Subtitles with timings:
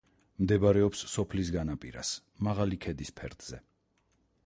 [0.43, 2.15] მდებარეობს სოფლის განაპირას,
[2.49, 3.65] მაღალი ქედის ფერდზე.